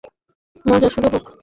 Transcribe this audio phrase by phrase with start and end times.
[0.65, 1.25] মজা শুরু হোক।